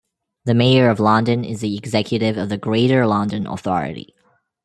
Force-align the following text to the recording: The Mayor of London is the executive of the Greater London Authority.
The 0.45 0.55
Mayor 0.55 0.89
of 0.89 0.99
London 0.99 1.45
is 1.45 1.61
the 1.61 1.77
executive 1.77 2.35
of 2.35 2.49
the 2.49 2.57
Greater 2.57 3.05
London 3.05 3.45
Authority. 3.45 4.15